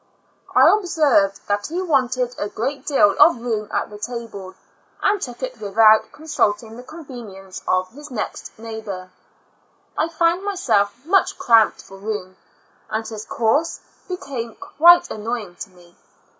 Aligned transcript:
I 0.55 0.67
observed 0.75 1.41
that 1.47 1.67
he 1.67 1.79
wanted 1.79 2.33
a 2.39 2.49
great 2.49 2.87
deal 2.87 3.15
of 3.19 3.39
room 3.39 3.69
at 3.71 3.91
the 3.91 3.99
table, 3.99 4.55
and 4.99 5.21
took 5.21 5.43
it 5.43 5.61
without 5.61 6.11
consulting 6.11 6.75
the 6.75 6.81
convenience 6.81 7.61
of 7.67 7.91
his 7.91 8.09
next 8.09 8.57
neighbor. 8.57 9.11
I 9.95 10.07
found 10.07 10.43
myself 10.43 11.05
much 11.05 11.37
cramped 11.37 11.83
for 11.83 11.97
room, 11.97 12.35
and 12.89 13.07
his 13.07 13.25
course 13.25 13.79
became 14.07 14.55
quite 14.55 15.11
an 15.11 15.23
noying 15.23 15.55
to 15.59 15.69
me. 15.69 15.95